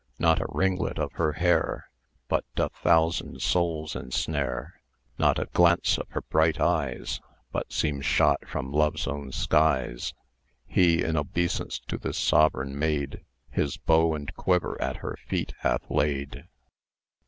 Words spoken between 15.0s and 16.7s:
her feet hath laid.